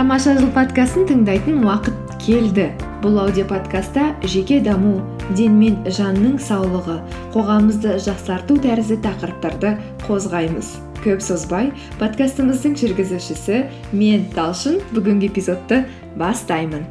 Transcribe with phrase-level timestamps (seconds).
[0.00, 2.70] тамаша жыл подкастын тыңдайтын уақыт келді.
[3.02, 4.94] Бұл аудиоподкастта жеке даму
[5.36, 6.94] ден мен жанның саулығы
[7.34, 9.74] қоғамымызды жақсарту тәрізді тақырыптарды
[10.06, 10.70] қозғаймыз.
[11.04, 11.68] Көп созбай
[12.00, 13.60] подкастымыздың жүргізушісі
[13.92, 15.82] мен талшын бүгінгі эпизодты
[16.16, 16.88] бастаймын.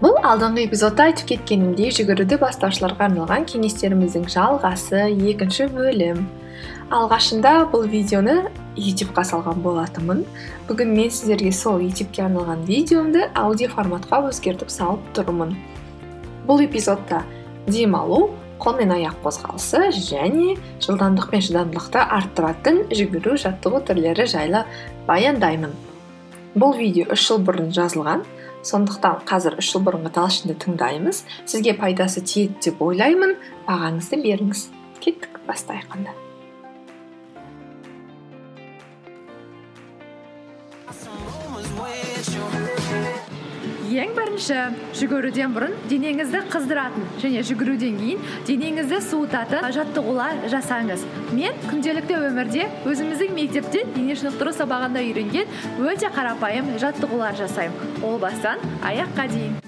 [0.00, 6.24] Бұл алдыңғы эпизодта айтып кеткенімдей жүгіруді бастаушыларға арналған кеңестеріміздің жалғасы екінші бөлім.
[6.88, 8.40] Алғашында бұл видеоны
[8.80, 10.24] ютубқа салған болатынмын.
[10.68, 15.54] Бүгін мен сіздерге сол ютубке арналған видеомды аудио форматқа өзгертіп салып тұрмын.
[16.48, 17.22] Бұл эпизодта
[17.68, 18.30] демалу
[18.60, 24.64] қол мен аяқ қозғалысы және жылдамдық пен шыдамдылықты арттыратын жүгіру жаттығу түрлері жайлы
[25.08, 25.72] баяндаймын.
[26.54, 28.24] Бұл видео үш жыл бұрын жазылған.
[28.66, 31.22] Сондықтан қазір үш жыл бұрынғы талшынды тыңдаймыз.
[31.48, 33.38] Сізге пайдасы тиеді деп ойлаймын.
[33.68, 34.66] Бағаңызды беріңіз.
[35.00, 35.96] Кеттік бастайық
[43.90, 44.56] ең бірінші
[44.94, 51.02] жүгіруден бұрын денеңізді қыздыратын және жүгіруден кейін денеңізді суытатын жаттығулар жасаңыз.
[51.34, 55.58] Мен күнделікті өмірде өзіміздің мектепте дене шынықтыру сабағында үйренген
[55.90, 57.98] өте қарапайым жаттығулар жасаймын.
[58.06, 59.58] Ол бастан аяққа дейін.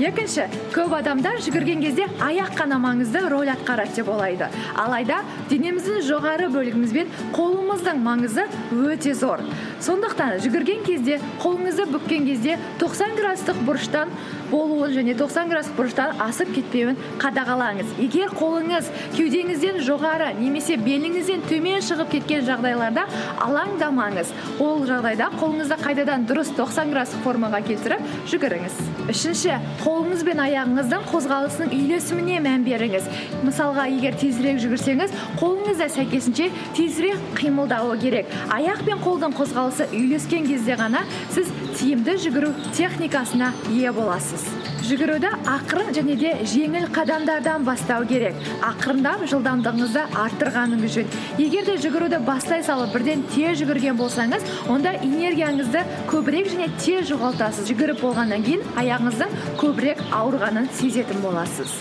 [0.00, 4.48] Екінші көп адамдар жүгірген кезде аяқ қана маңызды роль атқарады деп ойлайды.
[4.74, 5.20] Алайда
[5.50, 6.94] денеміздің жоғары бөлігіміз
[7.36, 9.44] қолымыздың маңызы өте зор.
[9.80, 14.10] Сондықтан жүгірген кезде қолыңызды бүккен кезде 90 градустық бұрыштан
[14.50, 17.94] болуын және 90 градустық бұрыштан асып кетпеуін қадағалаңыз.
[18.04, 23.06] Егер қолыңыз кеудеңізден жоғары немесе беліңізден төмен шығып кеткен жағдайларда
[23.46, 24.34] алаңдамаңыз.
[24.60, 28.78] Ол жағдайда қолыңызды қайтадан дұрыс 90 градустық формаға келтіріп жүгіріңіз.
[29.14, 33.08] Үшінші қолыңыз бен аяғыңыздың қозғалысының үйлесіміне мән беріңіз.
[33.46, 38.30] Мысалға егер тезірек жүгірсеңіз қолыңыз да сәйкесінше тезірек қимылдауы керек.
[38.52, 41.46] Аяқ пен қолдың қозғалысы үйлескен кезде ғана сіз
[41.78, 44.42] тиімді жүгіру техникасына ие боласыз.
[44.90, 48.34] Жүгіруді ақырын және де жеңіл қадамдардан бастау керек.
[48.66, 51.06] Ақырындап жылдамдығыңызды арттырғаныңыз жөн
[51.38, 54.42] егер де жүгіруді бастай салып бірден тез жүгірген болсаңыз
[54.72, 57.68] онда энергияңызды көбірек және тез жоғалтасыз.
[57.70, 61.76] Жүгіріп болғаннан кейін аяғыңыздың көбірек ауырғанын сезетін боласыз.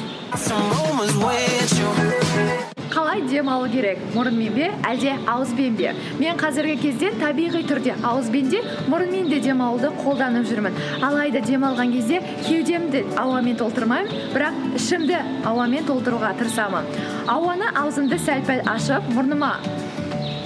[2.99, 3.99] Қалай демалу керек?
[4.11, 5.93] Мұрынмен бе әлде ауызбен бе?
[6.19, 8.59] Мен қазіргі кезде табиғи түрде ауызбен де
[8.91, 10.75] мұрынмен де демалуды қолданып жүрмін.
[11.07, 16.89] Алайда демалған кезде кеудемді ауамен толтырмаймын бірақ ішімді ауамен толтыруға тырысамын.
[17.31, 19.53] Ауаны аузымды сәл пәл ашып мұрныма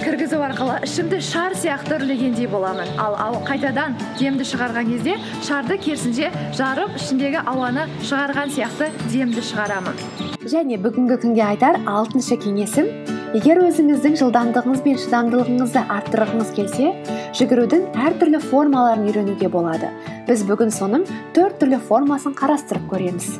[0.04, 2.94] кіргізу арқылы ішімді шар сияқты үрлегендей боламын.
[3.00, 10.33] Ал қайтадан демді шығарған кезде шарды керісінше жарып ішіндегі ауаны шығарған сияқты демді шығарамын.
[10.50, 12.88] Және бүгінгі күнге айтар алтыншы кеңесім.
[13.34, 16.92] Егер өзіңіздің жылдамдығыңыз бен шыдамдылығыңызды арттырғыңыз келсе
[17.38, 19.90] жүгірудің әртүрлі формаларын үйренуге болады.
[20.28, 23.32] Біз бүгін соның төрт түрлі формасын қарастырып көреміз.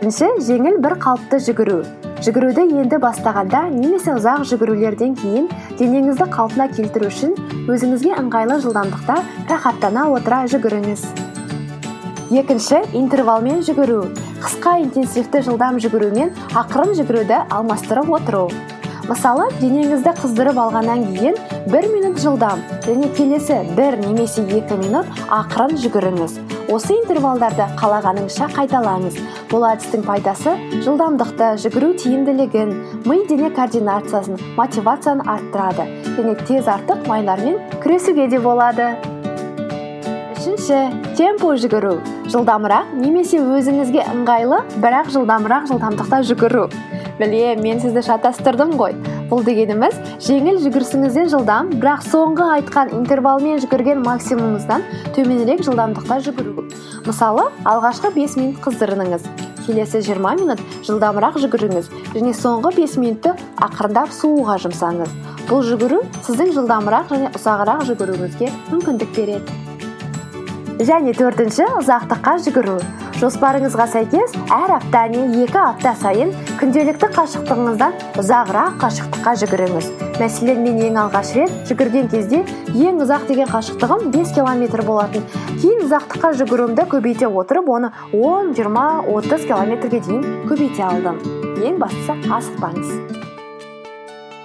[0.00, 1.82] Бірінші жеңіл бір қалыпты жүгіру.
[2.24, 5.46] Жүгіруді енді бастағанда немесе ұзақ жүгірулерден кейін
[5.78, 7.36] денеңізді қалпына келтіру үшін
[7.70, 9.20] өзіңізге ыңғайлы жылдамдықта
[9.52, 11.06] рахаттана отыра жүгіріңіз.
[12.42, 14.02] Екінші интервалмен жүгіру.
[14.40, 18.46] Қысқа интенсивті жылдам жүгірумен ақырын жүгіруді алмастырып отыру.
[19.10, 21.36] Мысалы денеңізді қыздырып алғаннан кейін
[21.72, 26.36] бір минут жылдам және келесі бір немесе екі минут ақырын жүгіріңіз.
[26.70, 29.18] Осы интервалдарды қалағаныңызша қайталаңыз.
[29.50, 30.54] Бұл әдістің пайдасы
[30.86, 32.72] жылдамдықты жүгіру тиімділігін
[33.10, 38.94] ми дене координациясын мотивацияны арттырады және тез артық майлармен күресуге де болады.
[40.38, 40.86] Үшінші
[41.18, 41.98] темпо жүгіру.
[42.30, 46.68] Жылдамырақ немесе өзіңізге ыңғайлы бірақ жылдамырақ жылдамдықта жүгіру.
[47.18, 48.94] Білем мен сізді шатастырдым ғой.
[49.30, 54.86] Бұл дегеніміз жеңіл жүгірісіңізден жылдам бірақ соңғы айтқан интервалмен жүгірген максимумыңыздан
[55.16, 56.68] төменірек жылдамдықта жүгіру.
[57.08, 59.26] Мысалы алғашқы 5 минут қыздырыныңыз
[59.66, 61.90] келесі 20 минут жылдамырақ жүгіріңіз.
[62.14, 65.16] Және соңғы 5 минутты ақырындап суыға жұмсаңыз.
[65.50, 69.69] Бұл жүгіру сіздің жылдамырақ және ұзағырақ жүгіруіңізге мүмкіндік береді.
[70.80, 72.76] Және төртінші ұзақтыққа жүгіру.
[73.20, 79.90] Жоспарыңызға сәйкес әр апта не екі апта сайын күнделікті қашықтығыңыздан ұзағырақ қашықтыққа жүгіріңіз.
[80.22, 82.42] Мәселен мен ең алғаш рет жүгірген кезде
[82.72, 85.26] ең ұзақ деген қашықтығым 5 километр болатын.
[85.60, 91.20] Кейін ұзақтыққа жүгіруімді көбейте отырып оны 10 20 30 километрге дейін көбейте алдым.
[91.60, 93.29] Ең бастысы асықпаңыз.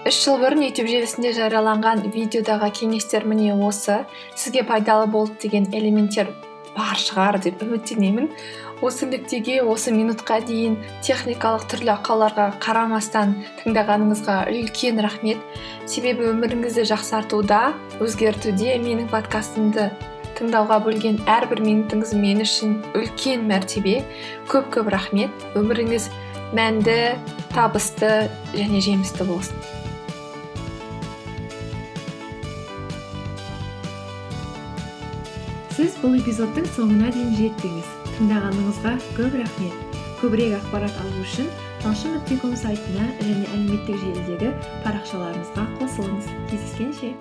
[0.05, 4.03] Үш жыл бұрын ютуб желісінде жарияланған видеодағы кеңестер міне осы.
[4.37, 6.27] Сізге пайдалы болды деген элементтер
[6.75, 8.27] бар шығар деп үміттенемін
[8.85, 15.41] осы нүктеге осы минутқа дейін техникалық түрлі ақауларға қарамастан тыңдағаныңызға үлкен рахмет.
[15.89, 17.61] Себебі өміріңізді жақсартуда
[17.97, 19.87] өзгертуде менің подкастымды
[20.37, 24.03] тыңдауға бөлген әрбір минутыңыз мен үшін үлкен мәртебе.
[24.53, 25.33] Көп көп рахмет.
[25.57, 26.11] Өміріңіз
[26.53, 27.15] мәнді
[27.55, 29.84] табысты және жемісті болсын.
[36.05, 37.87] Бұл эпизодтың соңына дейін жеттіңіз.
[38.19, 39.97] Тыңдағаныңызға көп рахмет.
[40.21, 41.49] Көбірек ақпарат алу үшін
[41.81, 44.51] талшын нүкте ком сайтына және әлеуметтік желідегі
[44.85, 46.29] парақшаларымызға қосылыңыз.
[46.51, 47.15] Кездескенше.